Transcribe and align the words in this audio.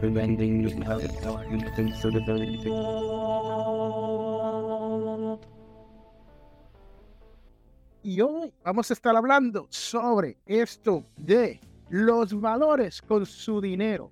preventing 0.00 0.66
Y 8.02 8.20
hoy 8.22 8.54
vamos 8.64 8.90
a 8.90 8.94
estar 8.94 9.14
hablando 9.14 9.66
sobre 9.68 10.38
esto 10.46 11.04
de 11.18 11.60
los 11.90 12.32
valores 12.40 13.02
con 13.02 13.26
su 13.26 13.60
dinero. 13.60 14.10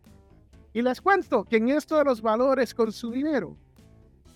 Y 0.75 0.83
les 0.83 1.01
cuento 1.01 1.45
que 1.45 1.57
en 1.57 1.71
esto 1.71 1.97
de 1.97 2.05
los 2.05 2.21
valores 2.21 2.75
con 2.75 2.93
su 2.93 3.11
dinero, 3.11 3.57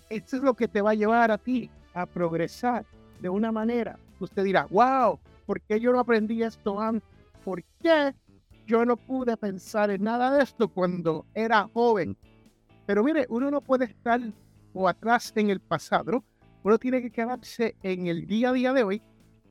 esto 0.09 0.37
es 0.37 0.43
lo 0.43 0.55
que 0.55 0.67
te 0.67 0.81
va 0.81 0.91
a 0.91 0.95
llevar 0.95 1.29
a 1.29 1.37
ti 1.37 1.69
a 1.93 2.07
progresar 2.07 2.83
de 3.21 3.29
una 3.29 3.51
manera. 3.51 3.99
Usted 4.19 4.43
dirá, 4.43 4.65
wow, 4.71 5.19
¿por 5.45 5.61
qué 5.61 5.79
yo 5.79 5.91
no 5.91 5.99
aprendí 5.99 6.41
esto 6.41 6.79
antes? 6.79 7.07
¿Por 7.45 7.63
qué 7.81 8.15
yo 8.65 8.85
no 8.85 8.97
pude 8.97 9.35
pensar 9.37 9.91
en 9.91 10.03
nada 10.03 10.31
de 10.31 10.43
esto 10.43 10.67
cuando 10.67 11.25
era 11.33 11.69
joven? 11.73 12.17
Pero 12.85 13.03
mire, 13.03 13.25
uno 13.29 13.49
no 13.51 13.61
puede 13.61 13.85
estar 13.85 14.19
o 14.73 14.87
atrás 14.87 15.31
en 15.35 15.49
el 15.49 15.59
pasado, 15.59 16.23
uno 16.63 16.77
tiene 16.77 17.01
que 17.01 17.11
quedarse 17.11 17.75
en 17.83 18.07
el 18.07 18.25
día 18.25 18.49
a 18.49 18.53
día 18.53 18.73
de 18.73 18.83
hoy. 18.83 19.01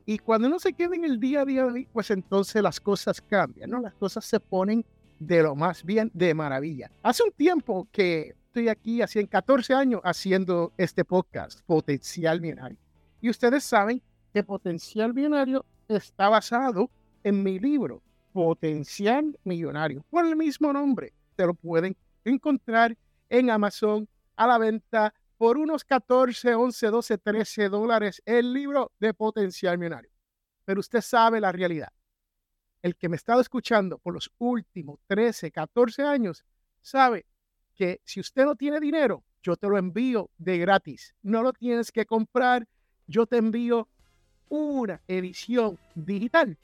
Y 0.04 0.18
cuando 0.18 0.48
uno 0.48 0.58
se 0.58 0.72
queda 0.72 0.96
en 0.96 1.04
el 1.04 1.20
día 1.20 1.42
a 1.42 1.44
día 1.44 1.64
de 1.64 1.72
hoy, 1.72 1.88
pues 1.92 2.10
entonces 2.10 2.60
las 2.62 2.80
cosas 2.80 3.20
cambian, 3.20 3.70
¿no? 3.70 3.80
Las 3.80 3.94
cosas 3.94 4.24
se 4.24 4.40
ponen 4.40 4.84
de 5.20 5.42
lo 5.42 5.54
más 5.54 5.84
bien, 5.84 6.10
de 6.12 6.34
maravilla. 6.34 6.90
Hace 7.02 7.22
un 7.22 7.30
tiempo 7.32 7.86
que 7.92 8.34
estoy 8.46 8.68
aquí, 8.68 9.00
hace 9.00 9.26
14 9.26 9.74
años, 9.74 10.00
haciendo 10.04 10.72
este 10.76 11.04
podcast, 11.04 11.60
Potencial 11.66 12.40
Binario. 12.40 12.78
Y 13.20 13.30
ustedes 13.30 13.62
saben 13.62 14.02
que 14.32 14.42
Potencial 14.42 15.12
Binario 15.12 15.64
está 15.86 16.28
basado 16.28 16.90
en 17.22 17.42
mi 17.42 17.58
libro, 17.58 18.02
Potencial 18.32 19.38
Millonario, 19.44 20.04
por 20.10 20.26
el 20.26 20.36
mismo 20.36 20.72
nombre. 20.72 21.12
Te 21.36 21.46
lo 21.46 21.54
pueden 21.54 21.96
encontrar 22.24 22.96
en 23.28 23.50
Amazon 23.50 24.08
a 24.36 24.46
la 24.46 24.58
venta 24.58 25.14
por 25.36 25.58
unos 25.58 25.84
14, 25.84 26.54
11, 26.54 26.86
12, 26.86 27.18
13 27.18 27.68
dólares 27.68 28.22
el 28.24 28.52
libro 28.52 28.92
de 28.98 29.12
Potencial 29.12 29.76
Millonario. 29.78 30.10
Pero 30.64 30.80
usted 30.80 31.00
sabe 31.00 31.40
la 31.40 31.52
realidad. 31.52 31.88
El 32.80 32.96
que 32.96 33.08
me 33.08 33.14
ha 33.14 33.16
estado 33.16 33.40
escuchando 33.40 33.98
por 33.98 34.14
los 34.14 34.30
últimos 34.38 35.00
13, 35.06 35.50
14 35.50 36.02
años 36.02 36.44
sabe 36.80 37.26
que 37.74 38.00
si 38.04 38.20
usted 38.20 38.44
no 38.44 38.56
tiene 38.56 38.80
dinero, 38.80 39.24
yo 39.42 39.56
te 39.56 39.68
lo 39.68 39.78
envío 39.78 40.30
de 40.38 40.58
gratis. 40.58 41.14
No 41.22 41.42
lo 41.42 41.52
tienes 41.52 41.90
que 41.90 42.06
comprar. 42.06 42.66
Yo 43.06 43.26
te 43.26 43.36
envío 43.36 43.88
una 44.48 45.00
edición 45.08 45.78
digital, 45.94 46.56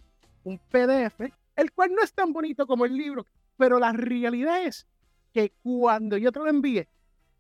un 0.45 0.59
PDF, 0.71 1.33
el 1.59 1.73
cual 1.73 1.93
no 1.93 2.03
es 2.03 2.13
tan 2.15 2.33
bonito 2.33 2.69
como 2.69 2.85
el 2.85 2.97
libro, 2.97 3.27
pero 3.57 3.81
la 3.81 3.93
realidad 3.93 4.65
es 4.65 4.87
que 5.33 5.53
cuando 5.61 6.17
yo 6.17 6.31
te 6.31 6.39
lo 6.39 6.47
envíe, 6.47 6.89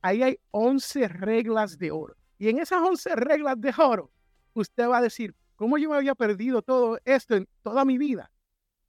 ahí 0.02 0.24
hay 0.24 0.40
11 0.50 1.06
reglas 1.06 1.78
de 1.78 1.92
oro. 1.92 2.16
Y 2.36 2.48
en 2.48 2.58
esas 2.58 2.82
11 2.82 3.14
reglas 3.14 3.60
de 3.60 3.72
oro, 3.78 4.10
usted 4.54 4.88
va 4.88 4.98
a 4.98 5.02
decir, 5.02 5.36
¿cómo 5.54 5.78
yo 5.78 5.90
me 5.90 5.96
había 5.96 6.16
perdido 6.16 6.62
todo 6.62 6.98
esto 7.04 7.36
en 7.36 7.48
toda 7.62 7.84
mi 7.84 7.96
vida? 7.96 8.32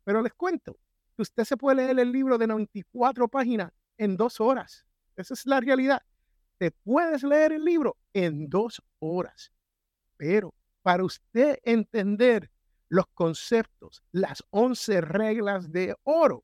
Pero 0.04 0.24
les 0.24 0.34
cuento 0.34 0.80
que 1.16 1.22
usted 1.22 1.44
se 1.44 1.58
puede 1.58 1.76
leer 1.76 2.00
el 2.00 2.12
libro 2.12 2.40
de 2.40 2.48
94 2.48 3.28
páginas 3.28 3.72
en 4.00 4.18
dos 4.18 4.42
horas. 4.42 4.88
Esa 5.16 5.36
es 5.36 5.46
la 5.46 5.60
realidad. 5.60 6.02
Te 6.58 6.72
puedes 6.72 7.22
leer 7.22 7.52
el 7.52 7.64
libro 7.64 7.98
en 8.14 8.50
dos 8.50 8.82
horas. 8.98 9.52
Pero 10.18 10.56
para 10.82 11.04
usted 11.04 11.60
entender 11.62 12.50
los 12.90 13.06
conceptos, 13.14 14.04
las 14.12 14.44
11 14.50 15.02
reglas 15.02 15.72
de 15.72 15.96
oro. 16.04 16.44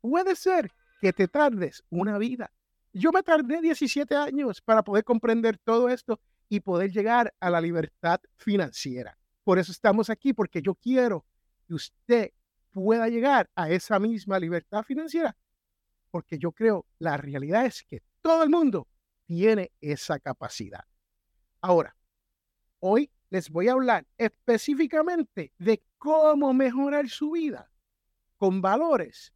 Puede 0.00 0.36
ser 0.36 0.70
que 1.00 1.12
te 1.12 1.28
tardes 1.28 1.82
una 1.88 2.18
vida. 2.18 2.52
Yo 2.92 3.10
me 3.12 3.22
tardé 3.22 3.60
17 3.60 4.14
años 4.14 4.60
para 4.60 4.82
poder 4.82 5.04
comprender 5.04 5.58
todo 5.58 5.88
esto 5.88 6.20
y 6.48 6.60
poder 6.60 6.92
llegar 6.92 7.32
a 7.40 7.48
la 7.48 7.60
libertad 7.60 8.20
financiera. 8.36 9.16
Por 9.44 9.58
eso 9.58 9.72
estamos 9.72 10.10
aquí, 10.10 10.32
porque 10.32 10.60
yo 10.60 10.74
quiero 10.74 11.24
que 11.66 11.74
usted 11.74 12.30
pueda 12.70 13.08
llegar 13.08 13.48
a 13.54 13.70
esa 13.70 13.98
misma 13.98 14.38
libertad 14.38 14.82
financiera, 14.82 15.36
porque 16.10 16.38
yo 16.38 16.52
creo 16.52 16.86
la 16.98 17.16
realidad 17.16 17.66
es 17.66 17.82
que 17.84 18.02
todo 18.20 18.42
el 18.42 18.50
mundo 18.50 18.88
tiene 19.26 19.72
esa 19.80 20.18
capacidad. 20.18 20.84
Ahora, 21.60 21.96
hoy 22.80 23.10
les 23.32 23.48
voy 23.48 23.66
a 23.68 23.72
hablar 23.72 24.06
específicamente 24.18 25.54
de 25.58 25.82
cómo 25.96 26.52
mejorar 26.52 27.08
su 27.08 27.30
vida 27.30 27.70
con 28.36 28.60
valores. 28.60 29.32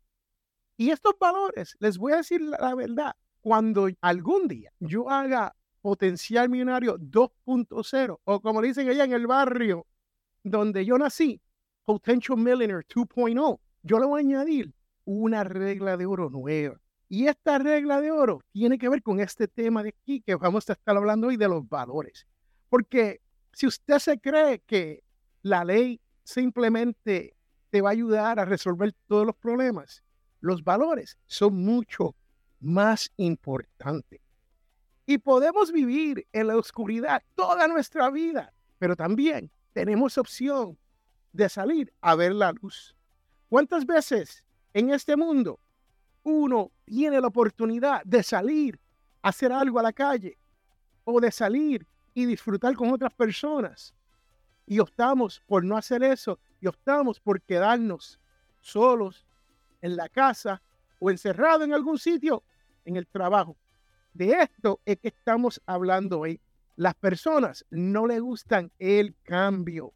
Y 0.77 0.91
estos 0.91 1.15
valores, 1.19 1.75
les 1.81 1.97
voy 1.97 2.13
a 2.13 2.17
decir 2.17 2.43
la, 2.43 2.75
verdad, 2.75 3.17
cuando 3.41 3.89
algún 4.03 4.49
día 4.49 4.71
yo 4.81 5.09
haga 5.09 5.57
potencial 5.81 6.51
millonario 6.51 6.99
2.0 6.99 8.21
o 8.23 8.41
como 8.43 8.61
dicen 8.61 8.87
allá 8.91 9.05
en 9.05 9.15
el 9.15 9.27
barrio 9.27 9.87
donde 10.43 10.85
yo 10.85 10.99
nací, 10.99 11.41
Potential 11.87 12.37
Millionaire 12.37 12.87
2.0, 12.87 13.61
yo 13.83 13.99
le 13.99 14.07
voy 14.07 14.21
a 14.21 14.25
añadir 14.27 14.75
una 15.07 15.43
regla 15.43 15.97
de 15.97 16.05
oro 16.05 16.29
nueva. 16.29 16.79
Y 17.09 17.29
esta 17.29 17.59
regla 17.59 18.03
de 18.03 18.11
oro 18.11 18.43
tiene 18.53 18.77
que 18.77 18.91
ver 18.91 19.03
con 19.03 19.21
este 19.21 19.49
tema 19.49 19.83
de 19.83 19.89
aquí 19.89 20.21
que 20.21 20.35
vamos 20.35 20.69
a 20.69 20.75
estar 20.75 20.97
hablando 20.97 21.29
hoy 21.29 21.39
de 21.39 21.49
los 21.49 21.67
valores. 21.67 22.27
Porque 22.69 23.21
si 23.57 23.67
usted 23.67 23.99
se 24.01 24.21
cree 24.21 24.59
que 24.67 25.03
la 25.41 25.65
ley 25.65 25.99
simplemente 26.25 27.35
te 27.71 27.81
va 27.81 27.89
a 27.89 27.93
ayudar 27.93 28.39
a 28.39 28.45
resolver 28.45 28.93
todos 29.07 29.25
los 29.25 29.35
problemas, 29.35 30.03
los 30.41 30.63
valores 30.63 31.17
son 31.27 31.65
mucho 31.65 32.15
más 32.61 33.11
importantes. 33.17 34.21
Y 35.07 35.17
podemos 35.17 35.73
vivir 35.73 36.27
en 36.35 36.49
la 36.49 36.59
oscuridad 36.59 37.23
toda 37.35 37.67
nuestra 37.67 38.11
vida, 38.11 38.53
pero 38.79 38.95
también 38.95 39.51
tenemos 39.73 40.19
opción 40.19 40.77
de 41.33 41.49
salir 41.49 41.91
a 42.03 42.15
ver 42.15 42.35
la 42.35 42.53
luz. 42.53 42.95
¿Cuántas 43.49 43.87
veces 43.87 44.45
en 44.75 44.91
este 44.91 45.17
mundo 45.17 45.61
uno 46.25 46.73
tiene 46.85 47.23
la 47.23 47.29
oportunidad 47.29 48.03
de 48.05 48.23
salir 48.23 48.79
a 49.23 49.31
hacer 49.31 49.51
algo 49.51 49.79
a 49.79 49.83
la 49.83 49.95
calle 49.95 50.37
o 51.05 51.19
de 51.23 51.33
salir 51.33 51.87
y 52.17 52.25
disfrutar 52.25 52.75
con 52.75 52.91
otras 52.91 53.13
personas. 53.13 53.95
Y 54.65 54.79
optamos 54.79 55.43
por 55.47 55.63
no 55.63 55.77
hacer 55.77 56.03
eso 56.03 56.41
y 56.63 56.67
optamos 56.67 57.21
por 57.21 57.43
quedarnos 57.43 58.19
solos 58.63 59.27
en 59.83 59.97
la 59.97 60.09
casa 60.09 60.63
o 60.99 61.11
encerrado 61.11 61.63
en 61.63 61.75
algún 61.75 61.99
sitio 61.99 62.43
en 62.87 62.97
el 62.97 63.07
trabajo. 63.07 63.59
De 64.15 64.33
esto 64.33 64.81
es 64.87 64.99
que 64.99 65.09
estamos 65.09 65.61
hablando 65.67 66.21
hoy. 66.21 66.41
Las 66.77 66.95
personas 66.95 67.67
no 67.69 68.07
le 68.07 68.19
gustan 68.19 68.73
el 68.79 69.15
cambio. 69.23 69.93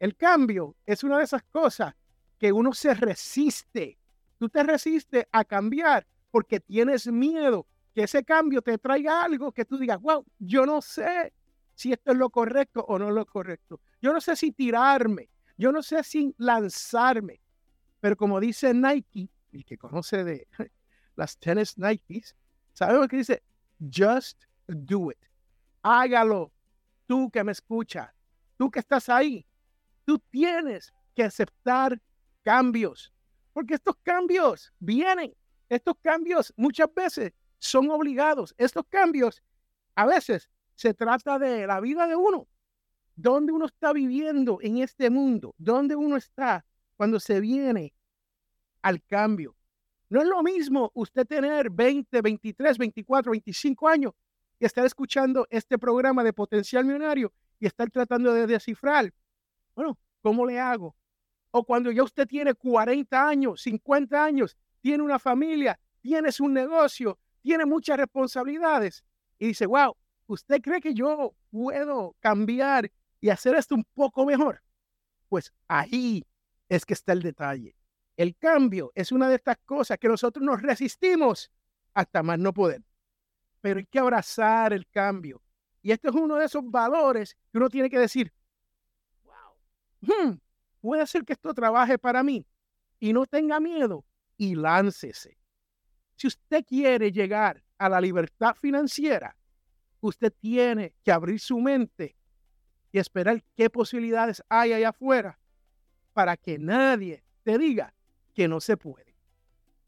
El 0.00 0.16
cambio 0.16 0.74
es 0.84 1.04
una 1.04 1.18
de 1.18 1.24
esas 1.24 1.44
cosas 1.44 1.94
que 2.36 2.50
uno 2.50 2.74
se 2.74 2.94
resiste. 2.94 3.96
Tú 4.38 4.48
te 4.48 4.64
resistes 4.64 5.26
a 5.30 5.44
cambiar 5.44 6.04
porque 6.32 6.58
tienes 6.58 7.06
miedo 7.06 7.64
que 7.94 8.02
ese 8.02 8.24
cambio 8.24 8.60
te 8.60 8.76
traiga 8.76 9.22
algo 9.22 9.52
que 9.52 9.64
tú 9.64 9.78
digas, 9.78 10.00
wow, 10.00 10.26
yo 10.40 10.66
no 10.66 10.82
sé 10.82 11.32
si 11.74 11.92
esto 11.92 12.12
es 12.12 12.18
lo 12.18 12.30
correcto 12.30 12.84
o 12.86 12.98
no 12.98 13.10
lo 13.10 13.26
correcto. 13.26 13.80
Yo 14.00 14.12
no 14.12 14.20
sé 14.20 14.36
si 14.36 14.52
tirarme, 14.52 15.30
yo 15.56 15.72
no 15.72 15.82
sé 15.82 16.02
si 16.04 16.34
lanzarme, 16.38 17.40
pero 18.00 18.16
como 18.16 18.40
dice 18.40 18.74
Nike, 18.74 19.28
el 19.52 19.64
que 19.64 19.78
conoce 19.78 20.24
de 20.24 20.48
las 21.16 21.38
tenis 21.38 21.78
Nikes, 21.78 22.36
sabemos 22.72 23.08
que 23.08 23.18
dice, 23.18 23.42
just 23.80 24.44
do 24.66 25.10
it. 25.10 25.18
Hágalo. 25.82 26.52
Tú 27.06 27.30
que 27.30 27.44
me 27.44 27.52
escuchas, 27.52 28.10
tú 28.56 28.70
que 28.70 28.80
estás 28.80 29.10
ahí, 29.10 29.46
tú 30.06 30.18
tienes 30.30 30.92
que 31.14 31.22
aceptar 31.22 32.00
cambios, 32.42 33.12
porque 33.52 33.74
estos 33.74 33.96
cambios 34.02 34.72
vienen, 34.78 35.34
estos 35.68 35.94
cambios 36.00 36.52
muchas 36.56 36.88
veces 36.94 37.32
son 37.58 37.90
obligados, 37.90 38.54
estos 38.56 38.84
cambios 38.88 39.42
a 39.96 40.06
veces 40.06 40.50
se 40.74 40.94
trata 40.94 41.38
de 41.38 41.66
la 41.66 41.80
vida 41.80 42.06
de 42.06 42.16
uno. 42.16 42.46
¿Dónde 43.16 43.52
uno 43.52 43.66
está 43.66 43.92
viviendo 43.92 44.58
en 44.60 44.78
este 44.78 45.08
mundo? 45.10 45.54
¿Dónde 45.56 45.94
uno 45.94 46.16
está 46.16 46.64
cuando 46.96 47.20
se 47.20 47.40
viene 47.40 47.94
al 48.82 49.02
cambio? 49.04 49.56
No 50.08 50.20
es 50.20 50.26
lo 50.26 50.42
mismo 50.42 50.90
usted 50.94 51.26
tener 51.26 51.70
20, 51.70 52.20
23, 52.20 52.78
24, 52.78 53.32
25 53.32 53.88
años 53.88 54.12
y 54.58 54.64
estar 54.64 54.84
escuchando 54.84 55.46
este 55.50 55.78
programa 55.78 56.22
de 56.22 56.32
potencial 56.32 56.84
millonario 56.84 57.32
y 57.58 57.66
estar 57.66 57.90
tratando 57.90 58.32
de 58.32 58.46
descifrar, 58.46 59.12
bueno, 59.74 59.98
¿cómo 60.22 60.46
le 60.46 60.58
hago? 60.58 60.94
O 61.50 61.64
cuando 61.64 61.90
ya 61.90 62.02
usted 62.02 62.26
tiene 62.26 62.54
40 62.54 63.28
años, 63.28 63.62
50 63.62 64.24
años, 64.24 64.56
tiene 64.80 65.02
una 65.02 65.18
familia, 65.18 65.78
tiene 66.00 66.28
un 66.40 66.52
negocio, 66.52 67.18
tiene 67.40 67.64
muchas 67.64 67.96
responsabilidades 67.96 69.04
y 69.38 69.48
dice, 69.48 69.66
wow, 69.66 69.96
¿usted 70.26 70.60
cree 70.60 70.80
que 70.80 70.94
yo 70.94 71.34
puedo 71.50 72.16
cambiar 72.20 72.90
y 73.20 73.30
hacer 73.30 73.54
esto 73.56 73.74
un 73.74 73.84
poco 73.94 74.24
mejor? 74.24 74.62
Pues 75.28 75.52
ahí 75.68 76.24
es 76.68 76.84
que 76.84 76.94
está 76.94 77.12
el 77.12 77.22
detalle. 77.22 77.76
El 78.16 78.36
cambio 78.36 78.92
es 78.94 79.12
una 79.12 79.28
de 79.28 79.36
estas 79.36 79.56
cosas 79.64 79.98
que 79.98 80.08
nosotros 80.08 80.44
nos 80.44 80.62
resistimos 80.62 81.50
hasta 81.94 82.22
más 82.22 82.38
no 82.38 82.52
poder. 82.52 82.82
Pero 83.60 83.78
hay 83.78 83.86
que 83.86 83.98
abrazar 83.98 84.72
el 84.72 84.86
cambio. 84.88 85.42
Y 85.82 85.92
este 85.92 86.08
es 86.08 86.14
uno 86.14 86.36
de 86.36 86.46
esos 86.46 86.62
valores 86.70 87.36
que 87.50 87.58
uno 87.58 87.68
tiene 87.68 87.90
que 87.90 87.98
decir, 87.98 88.32
wow, 89.22 89.54
hmm, 90.00 90.38
puede 90.80 91.06
ser 91.06 91.24
que 91.24 91.34
esto 91.34 91.52
trabaje 91.52 91.98
para 91.98 92.22
mí 92.22 92.46
y 93.00 93.12
no 93.12 93.26
tenga 93.26 93.60
miedo 93.60 94.04
y 94.36 94.54
láncese. 94.54 95.36
Si 96.16 96.26
usted 96.26 96.64
quiere 96.64 97.10
llegar 97.10 97.62
a 97.78 97.88
la 97.88 98.00
libertad 98.00 98.54
financiera, 98.54 99.36
usted 100.08 100.32
tiene 100.38 100.94
que 101.02 101.12
abrir 101.12 101.40
su 101.40 101.58
mente 101.58 102.14
y 102.92 102.98
esperar 102.98 103.42
qué 103.56 103.70
posibilidades 103.70 104.42
hay 104.48 104.72
allá 104.72 104.90
afuera 104.90 105.38
para 106.12 106.36
que 106.36 106.58
nadie 106.58 107.22
te 107.42 107.58
diga 107.58 107.92
que 108.34 108.46
no 108.46 108.60
se 108.60 108.76
puede. 108.76 109.14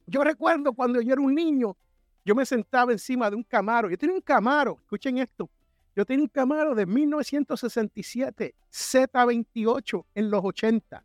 Yo 0.06 0.24
recuerdo 0.24 0.72
cuando 0.72 1.00
yo 1.00 1.12
era 1.12 1.22
un 1.22 1.34
niño, 1.34 1.76
yo 2.24 2.34
me 2.34 2.46
sentaba 2.46 2.92
encima 2.92 3.28
de 3.30 3.36
un 3.36 3.42
camaro. 3.42 3.90
Yo 3.90 3.98
tenía 3.98 4.14
un 4.14 4.20
camaro, 4.20 4.78
escuchen 4.80 5.18
esto. 5.18 5.48
Yo 5.94 6.04
tenía 6.04 6.24
un 6.24 6.28
camaro 6.28 6.74
de 6.74 6.86
1967, 6.86 8.54
Z28 8.70 10.04
en 10.14 10.30
los 10.30 10.44
80. 10.44 11.04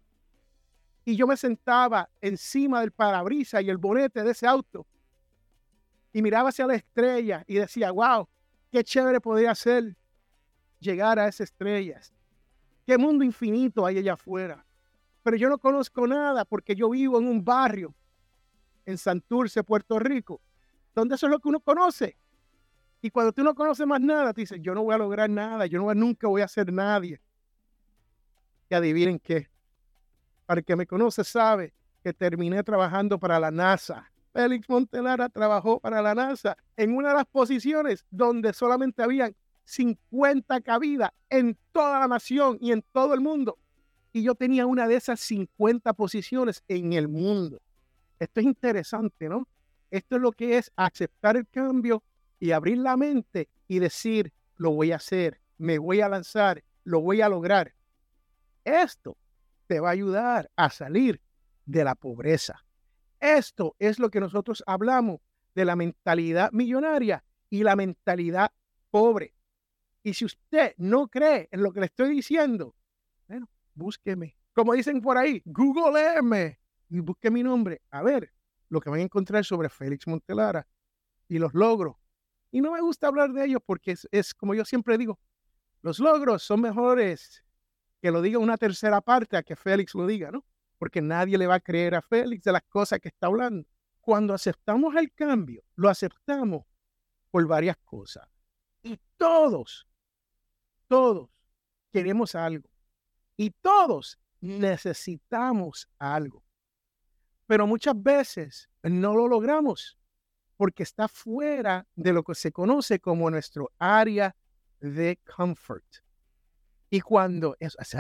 Y 1.06 1.16
yo 1.16 1.28
me 1.28 1.38
sentaba 1.38 2.10
encima 2.20 2.82
del 2.82 2.92
parabrisas 2.92 3.64
y 3.64 3.70
el 3.70 3.78
bonete 3.78 4.24
de 4.24 4.32
ese 4.32 4.48
auto 4.48 4.86
y 6.14 6.22
miraba 6.22 6.50
hacia 6.50 6.68
la 6.68 6.76
estrella 6.76 7.44
y 7.48 7.56
decía, 7.56 7.92
wow, 7.92 8.28
qué 8.72 8.84
chévere 8.84 9.20
podría 9.20 9.54
ser 9.54 9.96
llegar 10.80 11.20
a 11.20 11.28
esas 11.28 11.52
estrellas. 11.52 12.14
Qué 12.86 12.98
mundo 12.98 13.24
infinito 13.24 13.86
hay 13.86 14.00
allá 14.00 14.14
afuera. 14.14 14.66
Pero 15.24 15.38
yo 15.38 15.50
no 15.50 15.60
conozco 15.60 16.08
nada 16.08 16.46
porque 16.46 16.76
yo 16.76 16.90
vivo 16.90 17.20
en 17.20 17.28
un 17.28 17.44
barrio 17.44 17.94
en 18.86 18.98
Santurce, 18.98 19.64
Puerto 19.64 20.00
Rico, 20.00 20.42
donde 20.96 21.16
eso 21.16 21.28
es 21.28 21.32
lo 21.32 21.40
que 21.40 21.50
uno 21.50 21.60
conoce. 21.60 22.18
Y 23.02 23.10
cuando 23.10 23.32
tú 23.32 23.44
no 23.44 23.54
conoces 23.54 23.86
más 23.86 24.02
nada, 24.02 24.34
te 24.34 24.42
dices, 24.42 24.60
yo 24.62 24.74
no 24.74 24.84
voy 24.84 24.96
a 24.96 24.98
lograr 24.98 25.30
nada, 25.30 25.66
yo 25.66 25.80
no, 25.80 25.94
nunca 25.94 26.28
voy 26.28 26.42
a 26.42 26.48
ser 26.48 26.72
nadie. 26.72 27.22
Y 28.70 28.76
adivinen 28.76 29.20
qué. 29.20 29.50
Para 30.46 30.60
el 30.60 30.66
que 30.66 30.76
me 30.76 30.88
conoce 30.88 31.24
sabe 31.24 31.74
que 32.04 32.14
terminé 32.14 32.64
trabajando 32.64 33.20
para 33.20 33.40
la 33.40 33.52
NASA. 33.52 34.11
Félix 34.34 34.70
Montelara 34.70 35.30
trabajó 35.30 35.80
para 35.80 36.02
la 36.02 36.16
NASA 36.16 36.58
en 36.78 36.96
una 36.96 37.10
de 37.10 37.16
las 37.16 37.26
posiciones 37.26 38.06
donde 38.10 38.54
solamente 38.54 39.04
habían 39.04 39.36
50 39.66 40.62
cabidas 40.62 41.12
en 41.30 41.58
toda 41.72 42.00
la 42.00 42.08
nación 42.08 42.58
y 42.62 42.72
en 42.72 42.84
todo 42.92 43.14
el 43.14 43.22
mundo. 43.22 43.58
Y 44.14 44.24
yo 44.24 44.36
tenía 44.36 44.66
una 44.66 44.88
de 44.88 44.96
esas 44.96 45.20
50 45.22 45.94
posiciones 45.94 46.64
en 46.68 46.94
el 46.94 47.08
mundo. 47.08 47.62
Esto 48.20 48.40
es 48.40 48.46
interesante, 48.46 49.30
¿no? 49.30 49.48
Esto 49.90 50.16
es 50.16 50.22
lo 50.22 50.32
que 50.32 50.58
es 50.58 50.72
aceptar 50.76 51.38
el 51.38 51.48
cambio 51.48 52.04
y 52.40 52.52
abrir 52.52 52.78
la 52.78 52.98
mente 52.98 53.50
y 53.68 53.80
decir, 53.80 54.34
lo 54.58 54.72
voy 54.72 54.92
a 54.92 54.98
hacer, 54.98 55.40
me 55.58 55.78
voy 55.78 56.02
a 56.02 56.10
lanzar, 56.10 56.64
lo 56.84 57.02
voy 57.02 57.22
a 57.22 57.30
lograr. 57.30 57.74
Esto 58.64 59.18
te 59.68 59.80
va 59.80 59.90
a 59.90 59.94
ayudar 59.94 60.50
a 60.56 60.70
salir 60.70 61.22
de 61.66 61.84
la 61.84 61.96
pobreza. 61.96 62.64
Esto 63.22 63.76
es 63.78 64.00
lo 64.00 64.10
que 64.10 64.20
nosotros 64.20 64.64
hablamos 64.66 65.22
de 65.54 65.64
la 65.64 65.76
mentalidad 65.76 66.52
millonaria 66.52 67.24
y 67.52 67.64
la 67.64 67.76
mentalidad 67.76 68.52
pobre. 68.90 69.36
Y 70.04 70.16
si 70.16 70.26
usted 70.26 70.74
no 70.78 71.08
cree 71.08 71.48
en 71.52 71.62
lo 71.62 71.72
que 71.72 71.82
le 71.82 71.86
estoy 71.86 72.10
diciendo, 72.10 72.76
bueno, 73.28 73.48
búsqueme. 73.76 74.36
Como 74.54 74.74
dicen 74.74 75.02
por 75.02 75.18
ahí, 75.18 75.42
Google 75.46 76.58
y 76.90 77.00
busque 77.00 77.30
mi 77.30 77.44
nombre. 77.44 77.82
A 77.92 78.02
ver 78.02 78.34
lo 78.70 78.82
que 78.82 78.90
van 78.90 79.02
a 79.02 79.04
encontrar 79.04 79.46
sobre 79.46 79.70
Félix 79.70 80.08
Montelara 80.08 80.68
y 81.28 81.38
los 81.38 81.54
logros. 81.54 81.98
Y 82.52 82.60
no 82.60 82.72
me 82.72 82.82
gusta 82.82 83.08
hablar 83.08 83.32
de 83.32 83.46
ellos 83.46 83.62
porque 83.64 83.92
es, 83.92 84.08
es 84.12 84.34
como 84.34 84.56
yo 84.56 84.66
siempre 84.66 84.98
digo, 84.98 85.20
los 85.84 86.00
logros 86.00 86.42
son 86.42 86.62
mejores 86.62 87.44
que 88.02 88.12
lo 88.12 88.22
diga 88.22 88.40
una 88.40 88.58
tercera 88.58 89.00
parte 89.00 89.38
a 89.38 89.44
que 89.44 89.56
Félix 89.56 89.94
lo 89.94 90.08
diga, 90.08 90.32
¿no? 90.32 90.44
Porque 90.82 91.00
nadie 91.00 91.38
le 91.38 91.46
va 91.46 91.54
a 91.54 91.60
creer 91.60 91.94
a 91.94 92.02
Félix 92.02 92.44
de 92.44 92.54
las 92.54 92.64
cosas 92.64 93.00
que 93.00 93.10
está 93.10 93.28
hablando. 93.28 93.68
Cuando 94.00 94.34
aceptamos 94.34 94.96
el 94.96 95.14
cambio, 95.14 95.62
lo 95.76 95.90
aceptamos 95.90 96.64
por 97.30 97.46
varias 97.46 97.78
cosas. 97.86 98.28
Y 98.82 99.00
todos 99.16 99.86
todos 100.88 101.30
queremos 101.94 102.34
algo 102.34 102.68
y 103.38 103.52
todos 103.62 104.20
necesitamos 104.40 105.88
algo. 106.00 106.44
Pero 107.46 107.68
muchas 107.68 107.94
veces 108.02 108.68
no 108.82 109.14
lo 109.14 109.28
logramos 109.28 110.00
porque 110.58 110.82
está 110.82 111.08
fuera 111.08 111.88
de 111.96 112.12
lo 112.12 112.24
que 112.24 112.34
se 112.34 112.52
conoce 112.52 113.00
como 113.00 113.30
nuestro 113.30 113.72
área 113.78 114.36
de 114.80 115.20
comfort. 115.38 115.86
Y 116.90 117.02
cuando, 117.02 117.56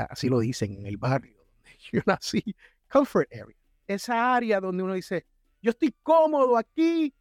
así 0.10 0.30
lo 0.30 0.40
dicen 0.40 0.80
en 0.80 0.88
el 0.88 0.98
barrio 0.98 1.41
yo 1.92 2.02
nací, 2.06 2.44
comfort 2.90 3.32
area, 3.32 3.56
esa 3.88 4.36
área 4.36 4.60
donde 4.60 4.84
uno 4.84 4.94
dice, 4.94 5.26
yo 5.62 5.72
estoy 5.72 5.94
cómodo 6.04 6.58
aquí, 6.58 7.14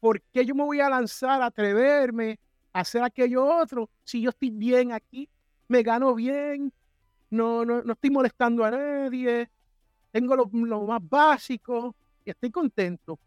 ¿por 0.00 0.20
qué 0.32 0.44
yo 0.44 0.54
me 0.54 0.64
voy 0.64 0.80
a 0.80 0.88
lanzar, 0.88 1.42
a 1.42 1.46
atreverme 1.46 2.38
hacer 2.72 3.02
aquello 3.02 3.44
otro 3.44 3.90
si 4.04 4.20
yo 4.20 4.30
estoy 4.30 4.50
bien 4.50 4.92
aquí? 4.92 5.28
Me 5.68 5.82
gano 5.82 6.14
bien, 6.14 6.72
no, 7.30 7.64
no, 7.64 7.82
no 7.82 7.92
estoy 7.92 8.10
molestando 8.10 8.64
a 8.64 8.70
nadie, 8.70 9.50
tengo 10.10 10.36
lo, 10.36 10.50
lo 10.52 10.82
más 10.82 11.00
básico 11.02 11.94
y 12.24 12.30
estoy 12.30 12.50
contento. 12.50 13.18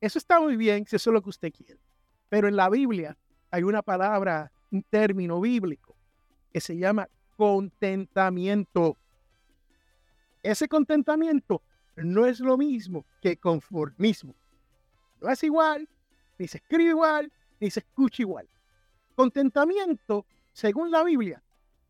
Eso 0.00 0.18
está 0.18 0.40
muy 0.40 0.56
bien 0.56 0.86
si 0.86 0.96
eso 0.96 1.10
es 1.10 1.14
lo 1.14 1.22
que 1.22 1.30
usted 1.30 1.52
quiere. 1.52 1.80
Pero 2.28 2.48
en 2.48 2.56
la 2.56 2.68
Biblia 2.68 3.16
hay 3.50 3.62
una 3.62 3.82
palabra, 3.82 4.52
un 4.70 4.82
término 4.82 5.40
bíblico 5.40 5.96
que 6.52 6.60
se 6.60 6.76
llama 6.76 7.08
contentamiento. 7.36 8.96
Ese 10.48 10.66
contentamiento 10.66 11.62
no 11.96 12.24
es 12.24 12.40
lo 12.40 12.56
mismo 12.56 13.04
que 13.20 13.36
conformismo. 13.36 14.34
No 15.20 15.28
es 15.28 15.42
igual, 15.44 15.86
ni 16.38 16.48
se 16.48 16.56
escribe 16.56 16.88
igual, 16.88 17.30
ni 17.60 17.70
se 17.70 17.80
escucha 17.80 18.22
igual. 18.22 18.48
Contentamiento, 19.14 20.24
según 20.54 20.90
la 20.90 21.04
Biblia, 21.04 21.42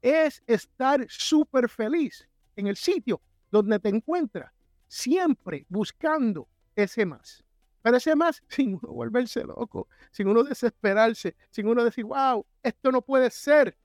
es 0.02 0.42
estar 0.44 1.06
súper 1.08 1.68
feliz 1.68 2.28
en 2.56 2.66
el 2.66 2.74
sitio 2.74 3.20
donde 3.48 3.78
te 3.78 3.90
encuentras, 3.90 4.52
siempre 4.88 5.64
buscando 5.68 6.48
ese 6.74 7.06
más. 7.06 7.44
Pero 7.80 7.98
ese 7.98 8.16
más 8.16 8.42
sin 8.48 8.74
uno 8.74 8.92
volverse 8.92 9.44
loco, 9.44 9.86
sin 10.10 10.26
uno 10.26 10.42
desesperarse, 10.42 11.36
sin 11.50 11.68
uno 11.68 11.84
decir, 11.84 12.06
wow, 12.06 12.44
esto 12.64 12.90
no 12.90 13.02
puede 13.02 13.30
ser. 13.30 13.78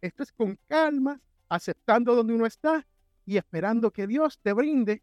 Esto 0.00 0.24
es 0.24 0.32
con 0.32 0.58
calma, 0.66 1.20
aceptando 1.48 2.16
donde 2.16 2.34
uno 2.34 2.44
está 2.44 2.84
y 3.26 3.36
esperando 3.36 3.90
que 3.90 4.06
Dios 4.06 4.38
te 4.40 4.52
brinde 4.52 5.02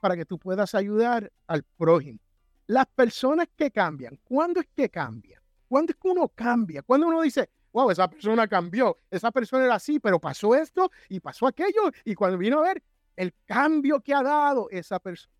para 0.00 0.16
que 0.16 0.24
tú 0.24 0.38
puedas 0.38 0.74
ayudar 0.74 1.32
al 1.46 1.62
prójimo. 1.62 2.18
Las 2.66 2.86
personas 2.86 3.48
que 3.56 3.70
cambian, 3.70 4.18
¿cuándo 4.24 4.60
es 4.60 4.66
que 4.74 4.88
cambian? 4.88 5.40
¿Cuándo 5.68 5.92
es 5.92 5.96
que 5.96 6.08
uno 6.08 6.28
cambia? 6.28 6.82
Cuando 6.82 7.06
uno 7.06 7.22
dice, 7.22 7.50
wow, 7.72 7.90
esa 7.90 8.08
persona 8.08 8.46
cambió, 8.46 8.96
esa 9.10 9.30
persona 9.30 9.64
era 9.64 9.74
así, 9.76 9.98
pero 9.98 10.20
pasó 10.20 10.54
esto 10.54 10.90
y 11.08 11.20
pasó 11.20 11.46
aquello, 11.46 11.90
y 12.04 12.14
cuando 12.14 12.38
vino 12.38 12.58
a 12.58 12.62
ver 12.62 12.82
el 13.16 13.34
cambio 13.44 14.00
que 14.00 14.14
ha 14.14 14.22
dado 14.22 14.68
esa 14.70 14.98
persona, 14.98 15.32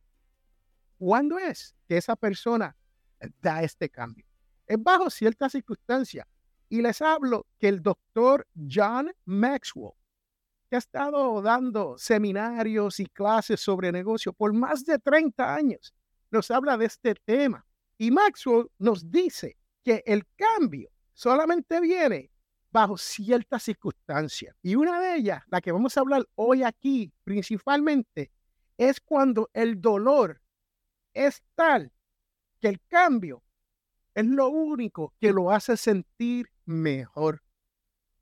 ¿cuándo 0.98 1.38
es 1.38 1.74
que 1.86 1.96
esa 1.96 2.16
persona 2.16 2.76
da 3.40 3.62
este 3.62 3.88
cambio? 3.88 4.26
Es 4.66 4.82
bajo 4.82 5.10
ciertas 5.10 5.52
circunstancias. 5.52 6.26
Y 6.68 6.80
les 6.80 7.02
hablo 7.02 7.46
que 7.58 7.68
el 7.68 7.82
doctor 7.82 8.46
John 8.70 9.12
Maxwell, 9.26 9.92
que 10.72 10.76
ha 10.76 10.78
estado 10.78 11.42
dando 11.42 11.98
seminarios 11.98 12.98
y 12.98 13.04
clases 13.04 13.60
sobre 13.60 13.92
negocio 13.92 14.32
por 14.32 14.54
más 14.54 14.86
de 14.86 14.98
30 14.98 15.54
años, 15.54 15.94
nos 16.30 16.50
habla 16.50 16.78
de 16.78 16.86
este 16.86 17.14
tema. 17.14 17.62
Y 17.98 18.10
Maxwell 18.10 18.70
nos 18.78 19.10
dice 19.10 19.58
que 19.84 20.02
el 20.06 20.26
cambio 20.34 20.88
solamente 21.12 21.78
viene 21.78 22.30
bajo 22.70 22.96
ciertas 22.96 23.64
circunstancias. 23.64 24.56
Y 24.62 24.74
una 24.74 24.98
de 24.98 25.16
ellas, 25.16 25.42
la 25.48 25.60
que 25.60 25.72
vamos 25.72 25.94
a 25.94 26.00
hablar 26.00 26.26
hoy 26.36 26.62
aquí 26.62 27.12
principalmente, 27.22 28.32
es 28.78 28.98
cuando 28.98 29.50
el 29.52 29.78
dolor 29.78 30.40
es 31.12 31.42
tal 31.54 31.92
que 32.60 32.68
el 32.68 32.80
cambio 32.88 33.42
es 34.14 34.24
lo 34.24 34.48
único 34.48 35.12
que 35.20 35.34
lo 35.34 35.50
hace 35.50 35.76
sentir 35.76 36.48
mejor. 36.64 37.42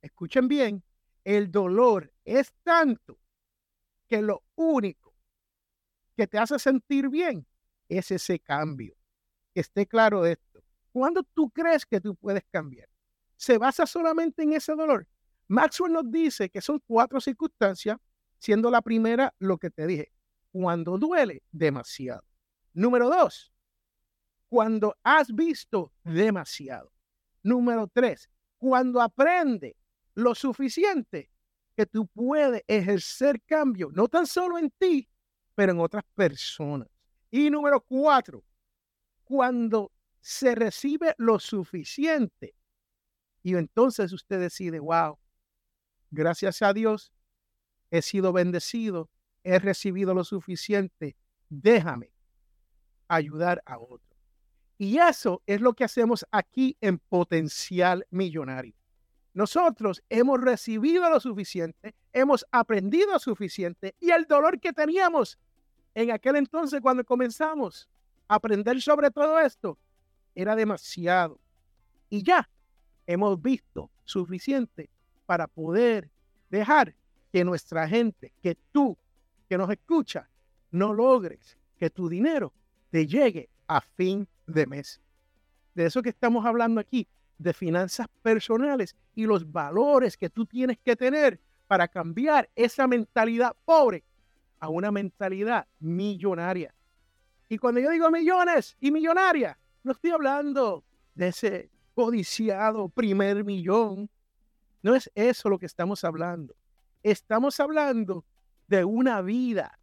Escuchen 0.03 0.49
bien, 0.49 0.83
el 1.25 1.51
dolor 1.51 2.13
es 2.25 2.53
tanto 2.63 3.19
que 4.07 4.23
lo 4.23 4.43
único 4.55 5.15
que 6.17 6.27
te 6.27 6.39
hace 6.39 6.59
sentir 6.59 7.09
bien 7.09 7.47
es 7.89 8.11
ese 8.11 8.39
cambio. 8.39 8.97
Que 9.55 9.61
esté 9.61 9.87
claro 9.87 10.27
esto. 10.27 10.63
¿Cuándo 10.93 11.23
tú 11.23 11.51
crees 11.51 11.87
que 11.87 12.01
tú 12.01 12.15
puedes 12.15 12.45
cambiar? 12.51 12.89
¿Se 13.37 13.59
basa 13.59 13.87
solamente 13.87 14.43
en 14.43 14.53
ese 14.53 14.75
dolor? 14.75 15.07
Maxwell 15.49 15.93
nos 15.93 16.11
dice 16.11 16.49
que 16.49 16.61
son 16.61 16.81
cuatro 16.87 17.21
circunstancias, 17.21 17.99
siendo 18.39 18.71
la 18.71 18.83
primera 18.83 19.35
lo 19.39 19.59
que 19.59 19.71
te 19.71 19.87
dije, 19.87 20.13
cuando 20.53 20.99
duele 20.99 21.43
demasiado. 21.51 22.23
Número 22.73 23.09
dos, 23.09 23.53
cuando 24.49 24.97
has 25.03 25.35
visto 25.35 25.93
demasiado. 26.05 26.93
Número 27.43 27.89
tres, 27.89 28.29
cuando 28.59 29.01
aprende 29.01 29.77
lo 30.15 30.35
suficiente 30.35 31.31
que 31.77 31.87
tú 31.87 32.07
puedes 32.07 32.63
ejercer 32.67 33.41
cambio, 33.43 33.91
no 33.93 34.09
tan 34.09 34.27
solo 34.27 34.59
en 34.59 34.71
ti, 34.71 35.09
pero 35.55 35.73
en 35.73 35.81
otras 35.81 36.05
personas. 36.15 36.89
Y 37.31 37.51
número 37.51 37.81
cuatro, 37.81 38.45
cuando 39.25 39.93
se 40.21 40.55
recibe 40.55 41.15
lo 41.19 41.39
suficiente 41.39 42.55
y 43.43 43.55
entonces 43.55 44.13
usted 44.13 44.41
decide, 44.41 44.81
wow, 44.81 45.19
gracias 46.11 46.61
a 46.63 46.73
Dios, 46.73 47.13
he 47.91 48.03
sido 48.03 48.33
bendecido, 48.33 49.09
he 49.43 49.59
recibido 49.59 50.15
lo 50.15 50.25
suficiente, 50.25 51.17
déjame 51.49 52.13
ayudar 53.09 53.63
a 53.65 53.79
otro. 53.79 54.17
Y 54.79 54.99
eso 54.99 55.43
es 55.47 55.61
lo 55.61 55.75
que 55.75 55.85
hacemos 55.85 56.27
aquí 56.31 56.77
en 56.81 56.99
Potencial 56.99 58.07
Millonario. 58.11 58.75
Nosotros 59.33 60.03
hemos 60.09 60.41
recibido 60.41 61.09
lo 61.09 61.21
suficiente, 61.21 61.95
hemos 62.13 62.45
aprendido 62.51 63.19
suficiente 63.19 63.95
y 64.01 64.11
el 64.11 64.25
dolor 64.25 64.59
que 64.59 64.73
teníamos 64.73 65.39
en 65.95 66.11
aquel 66.11 66.37
entonces 66.37 66.81
cuando 66.81 67.05
comenzamos 67.05 67.89
a 68.29 68.37
aprender 68.37 68.81
sobre 68.81 69.11
todo 69.11 69.39
esto 69.39 69.79
era 70.35 70.57
demasiado. 70.57 71.39
Y 72.09 72.23
ya 72.23 72.49
hemos 73.07 73.41
visto 73.41 73.91
suficiente 74.05 74.91
para 75.27 75.47
poder 75.47 76.11
dejar 76.49 76.95
que 77.33 77.45
nuestra 77.45 77.87
gente, 77.89 78.33
que 78.43 78.57
tú 78.73 78.99
que 79.49 79.59
nos 79.59 79.71
escucha, 79.71 80.29
no 80.71 80.93
logres 80.93 81.57
que 81.77 81.91
tu 81.91 82.09
dinero 82.09 82.53
te 82.91 83.07
llegue 83.07 83.49
a 83.67 83.81
fin 83.81 84.27
de 84.47 84.67
mes. 84.67 85.01
De 85.75 85.87
eso 85.87 86.03
que 86.03 86.11
estamos 86.11 86.45
hablando 86.45 86.81
aquí, 86.81 87.09
de 87.41 87.55
finanzas 87.55 88.07
personales 88.21 88.95
y 89.15 89.25
los 89.25 89.51
valores 89.51 90.17
que 90.17 90.29
tú 90.29 90.45
tienes 90.45 90.79
que 90.79 90.95
tener 90.95 91.41
para 91.67 91.89
cambiar 91.89 92.51
esa 92.55 92.87
mentalidad 92.87 93.57
pobre 93.65 94.05
a 94.59 94.69
una 94.69 94.91
mentalidad 94.91 95.67
millonaria. 95.79 96.75
Y 97.49 97.57
cuando 97.57 97.81
yo 97.81 97.91
digo 97.91 98.11
millones 98.11 98.77
y 98.79 98.91
millonaria, 98.91 99.59
no 99.83 99.93
estoy 99.93 100.11
hablando 100.11 100.85
de 101.15 101.29
ese 101.29 101.71
codiciado 101.95 102.91
primer 102.91 103.43
millón. 103.43 104.11
No 104.83 104.95
es 104.95 105.11
eso 105.15 105.49
lo 105.49 105.59
que 105.59 105.67
estamos 105.67 106.05
hablando. 106.05 106.55
Estamos 107.03 107.59
hablando 107.59 108.27
de 108.69 108.85
una 108.85 109.23
vida 109.23 109.79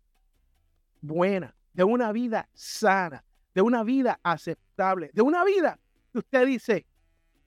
buena, 1.01 1.55
de 1.73 1.83
una 1.83 2.11
vida 2.11 2.47
sana, 2.53 3.23
de 3.55 3.63
una 3.63 3.83
vida 3.83 4.19
aceptable, 4.21 5.09
de 5.11 5.23
una 5.23 5.43
vida 5.43 5.79
que 6.11 6.19
usted 6.19 6.45
dice, 6.45 6.85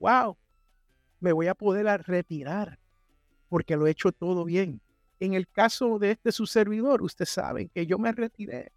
wow, 0.01 0.35
me 1.19 1.31
voy 1.31 1.47
a 1.47 1.55
poder 1.55 1.85
retirar 2.05 2.79
porque 3.47 3.77
lo 3.77 3.85
he 3.85 3.91
hecho 3.91 4.11
todo 4.11 4.43
bien. 4.43 4.81
En 5.19 5.33
el 5.35 5.47
caso 5.47 5.99
de 5.99 6.11
este 6.11 6.31
su 6.31 6.47
servidor, 6.47 7.03
usted 7.03 7.25
sabe 7.25 7.69
que 7.69 7.85
yo 7.85 7.99
me 7.99 8.11
retiré. 8.11 8.71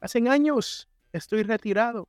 Hace 0.00 0.28
años 0.28 0.88
estoy 1.12 1.42
retirado 1.42 2.08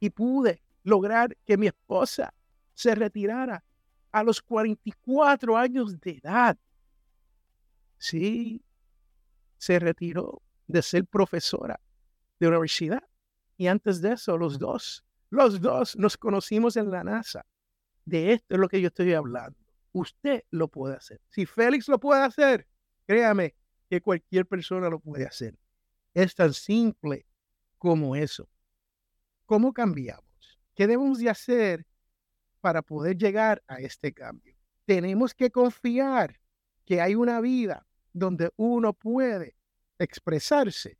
y 0.00 0.10
pude 0.10 0.62
lograr 0.82 1.36
que 1.44 1.56
mi 1.56 1.68
esposa 1.68 2.34
se 2.74 2.94
retirara 2.94 3.62
a 4.10 4.24
los 4.24 4.42
44 4.42 5.56
años 5.56 6.00
de 6.00 6.10
edad. 6.22 6.58
Sí, 7.98 8.64
se 9.58 9.78
retiró 9.78 10.42
de 10.66 10.82
ser 10.82 11.06
profesora 11.06 11.78
de 12.40 12.48
universidad. 12.48 13.02
Y 13.56 13.68
antes 13.68 14.00
de 14.00 14.14
eso, 14.14 14.36
los 14.36 14.58
dos, 14.58 15.04
los 15.30 15.60
dos 15.60 15.94
nos 15.96 16.16
conocimos 16.16 16.76
en 16.76 16.90
la 16.90 17.04
NASA. 17.04 17.44
De 18.04 18.32
esto 18.32 18.54
es 18.54 18.60
lo 18.60 18.68
que 18.68 18.80
yo 18.80 18.88
estoy 18.88 19.12
hablando. 19.12 19.58
Usted 19.92 20.44
lo 20.50 20.68
puede 20.68 20.96
hacer. 20.96 21.20
Si 21.28 21.46
Félix 21.46 21.88
lo 21.88 22.00
puede 22.00 22.22
hacer, 22.22 22.66
créame 23.06 23.54
que 23.88 24.00
cualquier 24.00 24.46
persona 24.46 24.88
lo 24.88 25.00
puede 25.00 25.26
hacer. 25.26 25.58
Es 26.14 26.34
tan 26.34 26.52
simple 26.52 27.26
como 27.78 28.16
eso. 28.16 28.48
¿Cómo 29.46 29.72
cambiamos? 29.72 30.24
¿Qué 30.74 30.86
debemos 30.86 31.18
de 31.18 31.28
hacer 31.28 31.86
para 32.60 32.82
poder 32.82 33.16
llegar 33.16 33.62
a 33.66 33.80
este 33.80 34.12
cambio? 34.12 34.56
Tenemos 34.86 35.34
que 35.34 35.50
confiar 35.50 36.40
que 36.84 37.00
hay 37.00 37.14
una 37.14 37.40
vida 37.40 37.86
donde 38.12 38.50
uno 38.56 38.92
puede 38.92 39.56
expresarse 39.98 40.98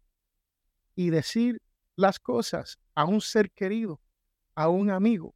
y 0.95 1.11
decir 1.11 1.61
las 1.97 2.19
cosas 2.19 2.79
a 2.95 3.05
un 3.05 3.21
ser 3.21 3.51
querido, 3.51 4.01
a 4.55 4.69
un 4.69 4.91
amigo, 4.91 5.35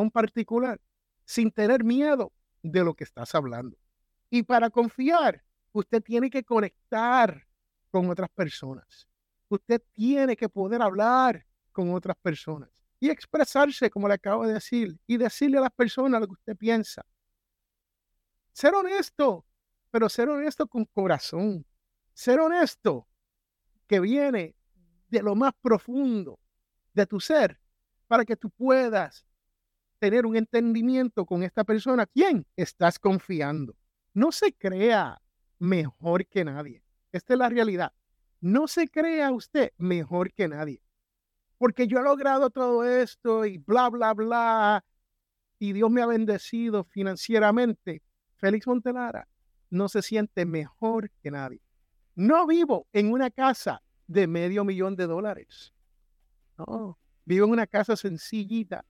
un 0.00 0.10
particular, 0.10 0.80
sin 1.24 1.50
tener 1.50 1.84
miedo 1.84 2.32
de 2.62 2.84
lo 2.84 2.94
que 2.94 3.04
estás 3.04 3.34
hablando. 3.34 3.76
Y 4.30 4.42
para 4.42 4.70
confiar, 4.70 5.42
usted 5.72 6.02
tiene 6.02 6.30
que 6.30 6.44
conectar 6.44 7.46
con 7.90 8.10
otras 8.10 8.28
personas. 8.30 9.08
Usted 9.48 9.82
tiene 9.92 10.36
que 10.36 10.48
poder 10.48 10.82
hablar 10.82 11.46
con 11.72 11.92
otras 11.94 12.16
personas 12.16 12.68
y 13.00 13.10
expresarse, 13.10 13.90
como 13.90 14.08
le 14.08 14.14
acabo 14.14 14.46
de 14.46 14.54
decir, 14.54 14.98
y 15.06 15.16
decirle 15.16 15.58
a 15.58 15.62
las 15.62 15.72
personas 15.72 16.20
lo 16.20 16.26
que 16.26 16.32
usted 16.32 16.56
piensa. 16.56 17.04
Ser 18.52 18.74
honesto, 18.74 19.46
pero 19.90 20.08
ser 20.08 20.28
honesto 20.28 20.66
con 20.66 20.84
corazón. 20.86 21.64
Ser 22.12 22.40
honesto 22.40 23.06
que 23.86 24.00
viene 24.00 24.56
de 25.08 25.22
lo 25.22 25.34
más 25.34 25.52
profundo 25.62 26.38
de 26.92 27.06
tu 27.06 27.20
ser 27.20 27.60
para 28.08 28.24
que 28.24 28.36
tú 28.36 28.50
puedas 28.50 29.27
tener 29.98 30.26
un 30.26 30.36
entendimiento 30.36 31.26
con 31.26 31.42
esta 31.42 31.64
persona. 31.64 32.06
¿Quién 32.06 32.46
estás 32.56 32.98
confiando? 32.98 33.76
No 34.14 34.32
se 34.32 34.52
crea 34.52 35.20
mejor 35.58 36.26
que 36.26 36.44
nadie. 36.44 36.82
Esta 37.12 37.34
es 37.34 37.38
la 37.38 37.48
realidad. 37.48 37.92
No 38.40 38.68
se 38.68 38.88
crea 38.88 39.32
usted 39.32 39.72
mejor 39.76 40.32
que 40.32 40.48
nadie 40.48 40.82
porque 41.58 41.88
yo 41.88 41.98
he 41.98 42.02
logrado 42.02 42.50
todo 42.50 42.84
esto 42.84 43.44
y 43.44 43.58
bla, 43.58 43.90
bla, 43.90 44.14
bla, 44.14 44.84
y 45.58 45.72
Dios 45.72 45.90
me 45.90 46.00
ha 46.00 46.06
bendecido 46.06 46.84
financieramente, 46.84 48.02
Félix 48.36 48.66
Montelara 48.66 49.28
no 49.70 49.88
se 49.88 50.00
siente 50.00 50.46
mejor 50.46 51.10
que 51.22 51.30
nadie. 51.30 51.60
No 52.14 52.46
vivo 52.46 52.86
en 52.92 53.12
una 53.12 53.30
casa 53.30 53.82
de 54.06 54.26
medio 54.26 54.64
millón 54.64 54.96
de 54.96 55.06
dólares. 55.06 55.74
No, 56.56 56.98
vivo 57.24 57.44
en 57.44 57.52
una 57.52 57.66
casa 57.66 57.96
sencillita. 57.96 58.84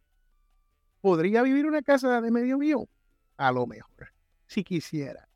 ¿Podría 1.01 1.43
vivir 1.43 1.67
una 1.67 1.83
casa 1.83 2.21
de 2.21 2.31
medio 2.31 2.59
millón? 2.59 2.89
A 3.37 3.53
lo 3.53 3.67
mejor, 3.67 4.13
si 4.47 4.65
quisiera. 4.65 5.29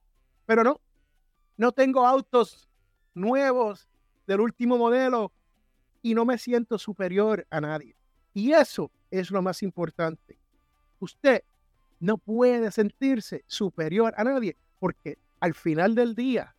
Pero 0.47 0.64
no, 0.64 0.81
no 1.57 1.73
tengo 1.73 2.07
autos 2.07 2.69
nuevos 3.14 3.88
del 4.26 4.40
último 4.40 4.76
modelo 4.78 5.33
y 6.02 6.14
no 6.14 6.25
me 6.25 6.38
siento 6.38 6.78
superior 6.78 7.47
a 7.50 7.61
nadie. 7.61 7.97
Y 8.35 8.52
eso 8.52 8.90
es 9.11 9.31
lo 9.31 9.42
más 9.42 9.62
importante. 9.62 10.38
Usted 10.99 11.42
no 12.00 12.19
puede 12.19 12.71
sentirse 12.73 13.45
superior 13.47 14.12
a 14.16 14.25
nadie 14.25 14.57
porque 14.81 15.19
al 15.38 15.54
final 15.54 15.95
del 15.95 16.14
día, 16.14 16.54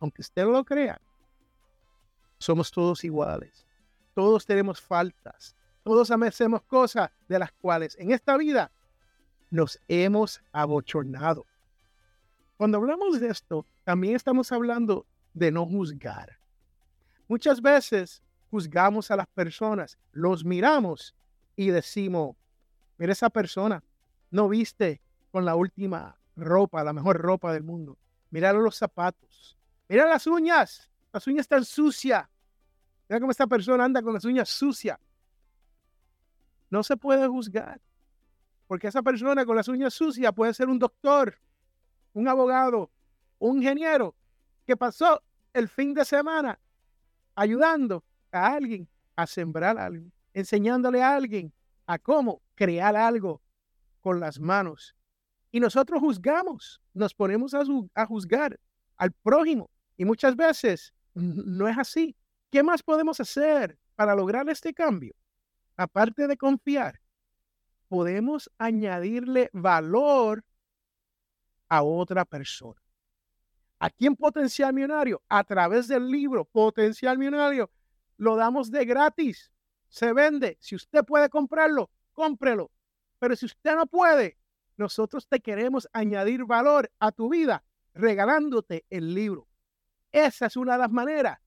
aunque 0.00 0.22
usted 0.22 0.44
no 0.44 0.52
lo 0.52 0.64
crea, 0.64 1.00
somos 2.38 2.70
todos 2.70 3.04
iguales. 3.04 3.66
Todos 4.14 4.46
tenemos 4.46 4.80
faltas. 4.80 5.54
Todos 5.82 6.10
hacemos 6.10 6.62
cosas 6.62 7.10
de 7.28 7.38
las 7.38 7.52
cuales 7.52 7.96
en 7.98 8.10
esta 8.10 8.36
vida 8.36 8.70
nos 9.50 9.80
hemos 9.88 10.40
abochornado. 10.52 11.46
Cuando 12.56 12.78
hablamos 12.78 13.20
de 13.20 13.28
esto, 13.28 13.66
también 13.84 14.16
estamos 14.16 14.52
hablando 14.52 15.06
de 15.32 15.50
no 15.52 15.64
juzgar. 15.64 16.38
Muchas 17.28 17.62
veces 17.62 18.22
juzgamos 18.50 19.10
a 19.10 19.16
las 19.16 19.26
personas, 19.28 19.98
los 20.12 20.44
miramos 20.44 21.14
y 21.56 21.68
decimos, 21.68 22.36
mira 22.96 23.12
esa 23.12 23.30
persona, 23.30 23.82
no 24.30 24.48
viste 24.48 25.00
con 25.30 25.44
la 25.44 25.54
última 25.54 26.18
ropa, 26.36 26.84
la 26.84 26.92
mejor 26.92 27.18
ropa 27.18 27.52
del 27.52 27.62
mundo. 27.62 27.98
Mira 28.30 28.52
los 28.52 28.76
zapatos, 28.76 29.56
mira 29.88 30.06
las 30.06 30.26
uñas, 30.26 30.90
las 31.12 31.26
uñas 31.26 31.42
están 31.42 31.64
sucias. 31.64 32.26
Mira 33.08 33.20
cómo 33.20 33.30
esta 33.30 33.46
persona 33.46 33.84
anda 33.84 34.02
con 34.02 34.12
las 34.14 34.24
uñas 34.24 34.48
sucias. 34.48 34.98
No 36.70 36.82
se 36.82 36.96
puede 36.96 37.26
juzgar, 37.26 37.80
porque 38.66 38.88
esa 38.88 39.02
persona 39.02 39.44
con 39.46 39.56
las 39.56 39.68
uñas 39.68 39.94
sucias 39.94 40.32
puede 40.34 40.52
ser 40.54 40.68
un 40.68 40.78
doctor, 40.78 41.38
un 42.12 42.28
abogado, 42.28 42.90
un 43.38 43.58
ingeniero 43.58 44.14
que 44.66 44.76
pasó 44.76 45.22
el 45.54 45.68
fin 45.68 45.94
de 45.94 46.04
semana 46.04 46.58
ayudando 47.34 48.04
a 48.32 48.54
alguien 48.54 48.88
a 49.16 49.26
sembrar 49.26 49.78
algo, 49.78 50.10
enseñándole 50.34 51.02
a 51.02 51.14
alguien 51.14 51.52
a 51.86 51.98
cómo 51.98 52.42
crear 52.54 52.94
algo 52.96 53.40
con 54.00 54.20
las 54.20 54.38
manos. 54.38 54.94
Y 55.50 55.60
nosotros 55.60 56.00
juzgamos, 56.00 56.80
nos 56.92 57.14
ponemos 57.14 57.54
a, 57.54 58.06
juzgar 58.06 58.58
al 58.96 59.12
prójimo. 59.12 59.70
Y 59.96 60.04
muchas 60.04 60.36
veces 60.36 60.92
no 61.14 61.66
es 61.66 61.78
así. 61.78 62.14
¿Qué 62.50 62.62
más 62.62 62.82
podemos 62.82 63.18
hacer 63.20 63.78
para 63.94 64.14
lograr 64.14 64.48
este 64.50 64.74
cambio? 64.74 65.14
Aparte 65.78 66.26
de 66.26 66.36
confiar, 66.36 67.00
podemos 67.88 68.50
añadirle 68.58 69.48
valor 69.54 70.44
a 71.68 71.82
otra 71.82 72.24
persona. 72.24 72.82
Aquí 73.78 74.06
en 74.06 74.16
Potencial 74.16 74.74
Millonario, 74.74 75.22
a 75.28 75.44
través 75.44 75.86
del 75.86 76.10
libro 76.10 76.44
Potencial 76.44 77.16
Millonario, 77.16 77.70
lo 78.16 78.34
damos 78.36 78.70
de 78.70 78.84
gratis. 78.84 79.52
Se 79.88 80.12
vende. 80.12 80.58
Si 80.60 80.74
usted 80.74 81.04
puede 81.04 81.30
comprarlo, 81.30 81.90
cómprelo. 82.12 82.72
Pero 83.20 83.36
si 83.36 83.46
usted 83.46 83.76
no 83.76 83.86
puede, 83.86 84.36
nosotros 84.76 85.28
te 85.28 85.40
queremos 85.40 85.88
añadir 85.92 86.44
valor 86.44 86.90
a 86.98 87.12
tu 87.12 87.28
vida 87.28 87.64
regalándote 87.94 88.84
el 88.90 89.14
libro. 89.14 89.48
Esa 90.10 90.46
es 90.46 90.56
una 90.56 90.72
de 90.72 90.78
las 90.80 90.90
maneras 90.90 91.38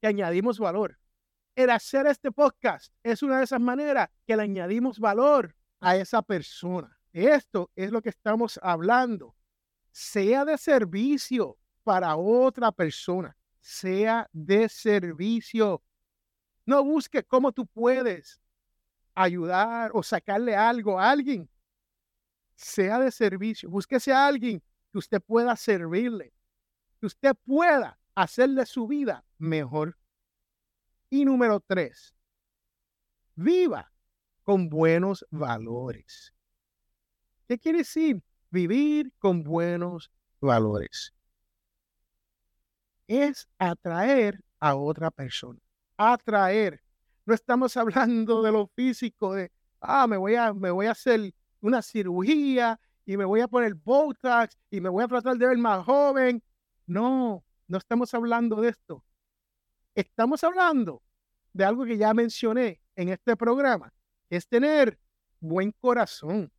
que 0.00 0.06
añadimos 0.06 0.58
valor. 0.58 0.98
El 1.54 1.68
hacer 1.68 2.06
este 2.06 2.32
podcast 2.32 2.94
es 3.02 3.22
una 3.22 3.38
de 3.38 3.44
esas 3.44 3.60
maneras 3.60 4.08
que 4.26 4.36
le 4.36 4.42
añadimos 4.42 4.98
valor 4.98 5.54
a 5.80 5.96
esa 5.96 6.22
persona. 6.22 6.98
Esto 7.12 7.70
es 7.76 7.90
lo 7.90 8.00
que 8.00 8.08
estamos 8.08 8.58
hablando. 8.62 9.36
Sea 9.90 10.46
de 10.46 10.56
servicio 10.56 11.58
para 11.84 12.16
otra 12.16 12.72
persona. 12.72 13.36
Sea 13.60 14.30
de 14.32 14.66
servicio. 14.70 15.82
No 16.64 16.82
busque 16.84 17.22
cómo 17.22 17.52
tú 17.52 17.66
puedes 17.66 18.40
ayudar 19.14 19.90
o 19.92 20.02
sacarle 20.02 20.56
algo 20.56 20.98
a 20.98 21.10
alguien. 21.10 21.50
Sea 22.56 22.98
de 22.98 23.10
servicio. 23.10 23.68
Búsquese 23.68 24.10
a 24.10 24.26
alguien 24.26 24.62
que 24.90 24.98
usted 24.98 25.20
pueda 25.20 25.54
servirle. 25.56 26.32
Que 26.98 27.06
usted 27.06 27.34
pueda 27.44 27.98
hacerle 28.14 28.64
su 28.64 28.86
vida 28.86 29.22
mejor. 29.36 29.98
Y 31.12 31.26
número 31.26 31.60
tres, 31.60 32.14
viva 33.34 33.92
con 34.44 34.70
buenos 34.70 35.26
valores. 35.30 36.32
¿Qué 37.46 37.58
quiere 37.58 37.80
decir? 37.80 38.22
Vivir 38.48 39.12
con 39.18 39.42
buenos 39.42 40.10
valores 40.40 41.12
es 43.08 43.46
atraer 43.58 44.42
a 44.58 44.74
otra 44.74 45.10
persona. 45.10 45.60
Atraer. 45.98 46.82
No 47.26 47.34
estamos 47.34 47.76
hablando 47.76 48.40
de 48.40 48.52
lo 48.52 48.68
físico, 48.68 49.34
de, 49.34 49.52
ah, 49.82 50.06
me 50.06 50.16
voy 50.16 50.36
a, 50.36 50.54
me 50.54 50.70
voy 50.70 50.86
a 50.86 50.92
hacer 50.92 51.34
una 51.60 51.82
cirugía 51.82 52.80
y 53.04 53.18
me 53.18 53.26
voy 53.26 53.40
a 53.40 53.48
poner 53.48 53.74
Botox 53.74 54.56
y 54.70 54.80
me 54.80 54.88
voy 54.88 55.04
a 55.04 55.08
tratar 55.08 55.36
de 55.36 55.46
ver 55.46 55.58
más 55.58 55.84
joven. 55.84 56.42
No, 56.86 57.44
no 57.68 57.76
estamos 57.76 58.14
hablando 58.14 58.62
de 58.62 58.70
esto. 58.70 59.04
Estamos 59.94 60.42
hablando 60.42 61.02
de 61.52 61.64
algo 61.64 61.84
que 61.84 61.98
ya 61.98 62.14
mencioné 62.14 62.80
en 62.96 63.10
este 63.10 63.36
programa. 63.36 63.92
Es 64.30 64.48
tener 64.48 64.98
buen 65.38 65.72
corazón. 65.72 66.50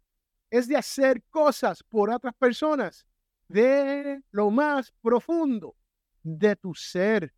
Es 0.51 0.67
de 0.67 0.77
hacer 0.77 1.23
cosas 1.31 1.81
por 1.83 2.11
otras 2.11 2.35
personas 2.35 3.07
de 3.47 4.21
lo 4.29 4.51
más 4.51 4.93
profundo 5.01 5.75
de 6.21 6.55
tu 6.55 6.75
ser. 6.75 7.33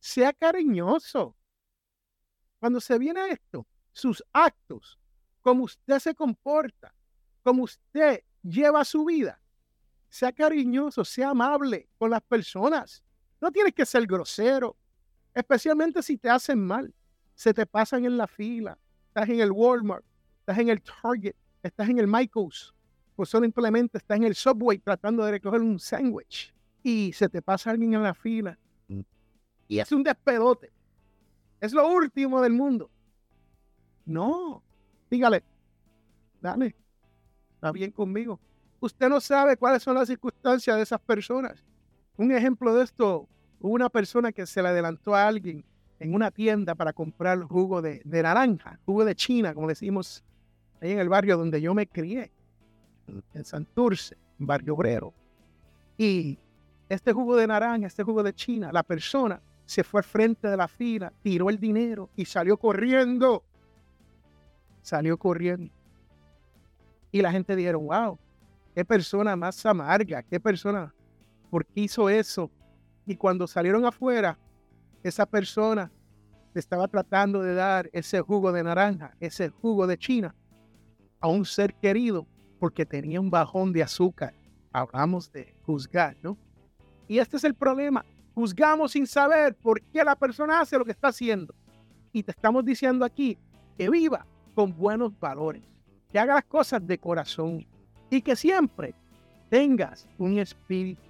Sea 0.00 0.34
cariñoso. 0.34 1.34
Cuando 2.58 2.80
se 2.80 2.98
viene 2.98 3.20
a 3.20 3.28
esto, 3.28 3.66
sus 3.92 4.22
actos, 4.34 4.98
como 5.40 5.64
usted 5.64 5.98
se 5.98 6.14
comporta, 6.14 6.94
como 7.42 7.62
usted 7.62 8.22
lleva 8.42 8.84
su 8.84 9.06
vida, 9.06 9.40
sea 10.10 10.32
cariñoso, 10.32 11.04
sea 11.04 11.30
amable 11.30 11.88
con 11.96 12.10
las 12.10 12.22
personas. 12.22 13.02
No 13.40 13.50
tienes 13.50 13.74
que 13.74 13.86
ser 13.86 14.06
grosero, 14.06 14.76
especialmente 15.36 16.02
si 16.02 16.16
te 16.16 16.30
hacen 16.30 16.58
mal. 16.58 16.92
Se 17.34 17.52
te 17.52 17.66
pasan 17.66 18.06
en 18.06 18.16
la 18.16 18.26
fila, 18.26 18.78
estás 19.08 19.28
en 19.28 19.40
el 19.40 19.52
Walmart, 19.52 20.04
estás 20.40 20.58
en 20.58 20.70
el 20.70 20.80
Target, 20.80 21.34
estás 21.62 21.90
en 21.90 21.98
el 21.98 22.06
Michaels, 22.06 22.74
pues 23.14 23.28
simplemente 23.28 23.98
estás 23.98 24.16
en 24.16 24.24
el 24.24 24.34
Subway 24.34 24.78
tratando 24.78 25.22
de 25.22 25.32
recoger 25.32 25.60
un 25.60 25.78
sándwich 25.78 26.54
y 26.82 27.12
se 27.12 27.28
te 27.28 27.42
pasa 27.42 27.70
alguien 27.70 27.92
en 27.92 28.02
la 28.02 28.14
fila 28.14 28.58
mm. 28.88 29.00
y 29.68 29.78
es 29.78 29.92
un 29.92 30.02
despedote. 30.02 30.72
Es 31.60 31.74
lo 31.74 31.86
último 31.86 32.40
del 32.40 32.54
mundo. 32.54 32.90
No, 34.06 34.62
dígale, 35.10 35.44
dale, 36.40 36.74
está 37.54 37.70
bien 37.70 37.90
conmigo. 37.90 38.40
Usted 38.80 39.10
no 39.10 39.20
sabe 39.20 39.58
cuáles 39.58 39.82
son 39.82 39.96
las 39.96 40.08
circunstancias 40.08 40.74
de 40.74 40.82
esas 40.84 41.00
personas. 41.00 41.62
Un 42.16 42.32
ejemplo 42.32 42.74
de 42.74 42.84
esto, 42.84 43.28
hubo 43.60 43.74
una 43.74 43.88
persona 43.88 44.32
que 44.32 44.46
se 44.46 44.62
le 44.62 44.68
adelantó 44.68 45.14
a 45.14 45.26
alguien 45.26 45.64
en 45.98 46.14
una 46.14 46.30
tienda 46.30 46.74
para 46.74 46.92
comprar 46.92 47.42
jugo 47.42 47.80
de, 47.82 48.02
naranja, 48.04 48.78
jugo 48.84 49.04
de 49.04 49.14
China, 49.14 49.54
como 49.54 49.68
decimos 49.68 50.22
ahí 50.80 50.92
en 50.92 50.98
el 50.98 51.08
barrio 51.08 51.38
donde 51.38 51.60
yo 51.60 51.74
me 51.74 51.86
crié, 51.86 52.30
en 53.34 53.44
Santurce, 53.44 54.16
barrio 54.38 54.74
obrero. 54.74 55.14
Y 55.96 56.38
este 56.88 57.12
jugo 57.12 57.36
de 57.36 57.46
naranja, 57.46 57.86
este 57.86 58.02
jugo 58.02 58.22
de 58.22 58.34
China, 58.34 58.70
la 58.72 58.82
persona 58.82 59.40
se 59.64 59.82
fue 59.82 60.00
al 60.00 60.04
frente 60.04 60.48
de 60.48 60.56
la 60.56 60.68
fila, 60.68 61.12
tiró 61.22 61.50
el 61.50 61.58
dinero 61.58 62.10
y 62.14 62.24
salió 62.24 62.56
corriendo. 62.56 63.42
Salió 64.82 65.16
corriendo. 65.18 65.72
Y 67.10 67.22
la 67.22 67.32
gente 67.32 67.56
dijeron, 67.56 67.86
wow, 67.86 68.18
qué 68.74 68.84
persona 68.84 69.34
más 69.34 69.64
amarga, 69.66 70.22
qué 70.22 70.38
persona, 70.38 70.94
¿por 71.50 71.64
qué 71.64 71.80
hizo 71.80 72.08
eso? 72.08 72.50
Y 73.06 73.16
cuando 73.16 73.46
salieron 73.46 73.84
afuera, 73.84 74.36
esa 75.02 75.24
persona 75.26 75.90
estaba 76.54 76.88
tratando 76.88 77.42
de 77.42 77.54
dar 77.54 77.88
ese 77.92 78.20
jugo 78.20 78.50
de 78.50 78.64
naranja, 78.64 79.14
ese 79.20 79.48
jugo 79.48 79.86
de 79.86 79.96
China, 79.96 80.34
a 81.20 81.28
un 81.28 81.44
ser 81.44 81.74
querido 81.74 82.26
porque 82.58 82.84
tenía 82.84 83.20
un 83.20 83.30
bajón 83.30 83.72
de 83.72 83.82
azúcar. 83.82 84.34
Hablamos 84.72 85.30
de 85.32 85.54
juzgar, 85.64 86.16
¿no? 86.22 86.36
Y 87.08 87.18
este 87.18 87.36
es 87.36 87.44
el 87.44 87.54
problema. 87.54 88.04
Juzgamos 88.34 88.92
sin 88.92 89.06
saber 89.06 89.54
por 89.54 89.80
qué 89.80 90.02
la 90.02 90.16
persona 90.16 90.60
hace 90.60 90.76
lo 90.76 90.84
que 90.84 90.90
está 90.90 91.08
haciendo. 91.08 91.54
Y 92.12 92.22
te 92.22 92.32
estamos 92.32 92.64
diciendo 92.64 93.04
aquí 93.04 93.38
que 93.78 93.88
viva 93.88 94.26
con 94.54 94.76
buenos 94.76 95.18
valores, 95.20 95.62
que 96.10 96.18
hagas 96.18 96.44
cosas 96.44 96.86
de 96.86 96.98
corazón 96.98 97.66
y 98.10 98.20
que 98.22 98.34
siempre 98.34 98.94
tengas 99.48 100.08
un 100.18 100.38
espíritu. 100.38 101.00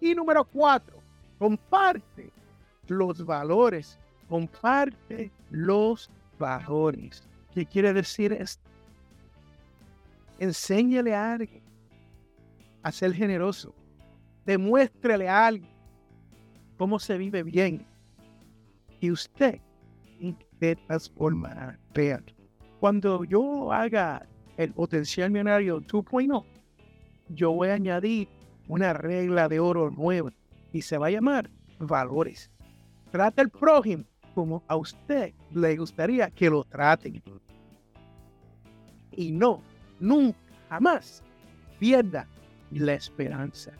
Y 0.00 0.14
número 0.14 0.44
cuatro, 0.44 0.98
comparte 1.38 2.30
los 2.86 3.24
valores. 3.24 3.98
Comparte 4.28 5.30
los 5.50 6.10
valores. 6.38 7.26
¿Qué 7.52 7.66
quiere 7.66 7.92
decir 7.92 8.32
esto? 8.32 8.62
Enséñale 10.38 11.14
a 11.14 11.32
alguien 11.32 11.62
a 12.82 12.92
ser 12.92 13.12
generoso. 13.12 13.74
Demuéstrele 14.46 15.28
a 15.28 15.48
alguien 15.48 15.70
cómo 16.78 16.98
se 16.98 17.18
vive 17.18 17.42
bien. 17.42 17.84
Y 19.00 19.10
usted 19.10 19.60
de 20.60 20.76
transformar. 20.76 21.78
Vean, 21.94 22.24
cuando 22.78 23.24
yo 23.24 23.72
haga 23.72 24.26
el 24.56 24.72
potencial 24.72 25.30
millonario 25.30 25.80
2.0, 25.80 26.44
yo 27.30 27.52
voy 27.52 27.68
a 27.68 27.74
añadir 27.74 28.28
una 28.68 28.92
regla 28.92 29.48
de 29.48 29.60
oro 29.60 29.90
nueva 29.90 30.32
y 30.72 30.82
se 30.82 30.98
va 30.98 31.08
a 31.08 31.10
llamar 31.10 31.50
valores. 31.78 32.50
Trata 33.10 33.42
el 33.42 33.50
prójimo 33.50 34.04
como 34.34 34.62
a 34.68 34.76
usted 34.76 35.34
le 35.52 35.76
gustaría 35.76 36.30
que 36.30 36.48
lo 36.48 36.64
traten. 36.64 37.22
Y 39.12 39.32
no, 39.32 39.62
nunca, 39.98 40.38
jamás 40.68 41.22
pierda 41.78 42.28
la 42.70 42.94
esperanza. 42.94 43.72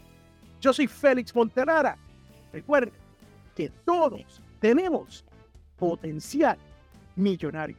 Yo 0.60 0.72
soy 0.72 0.86
Félix 0.86 1.34
Monterara. 1.34 1.96
Recuerden 2.52 2.92
que 3.54 3.68
todos 3.84 4.42
tenemos 4.58 5.24
potencial 5.76 6.58
millonario. 7.16 7.76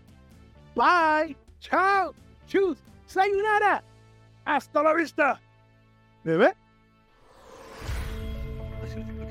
Bye. 0.76 1.36
Chao. 1.60 2.14
Chus. 2.48 2.78
Sayonara. 3.06 3.84
Hasta 4.46 4.82
la 4.82 4.94
vista. 4.94 5.40
Bebé. 6.24 6.61